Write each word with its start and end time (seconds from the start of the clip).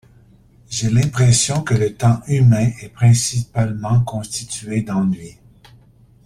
J'ai 0.67 0.89
l'impression 0.89 1.61
que 1.61 1.75
le 1.75 1.93
temps 1.93 2.21
humain 2.25 2.71
est 2.81 2.89
principalement 2.89 3.99
constitué 3.99 4.81
d'ennui. 4.81 5.37